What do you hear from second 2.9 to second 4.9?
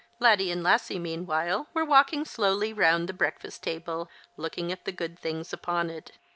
the breakfast table, looking at